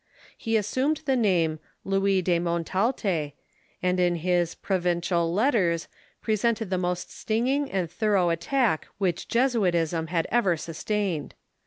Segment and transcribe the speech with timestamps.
[0.35, 3.33] He assumed the name Louis de Montalte,
[3.83, 5.87] and in his" Pro vincial Letters"
[6.23, 11.35] presented the most stinging and thorough at tack which Jesuitism has ever sustained.